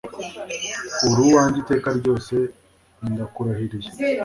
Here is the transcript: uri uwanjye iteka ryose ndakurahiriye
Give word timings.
uri 1.09 1.21
uwanjye 1.29 1.57
iteka 1.63 1.89
ryose 1.99 2.33
ndakurahiriye 3.11 3.89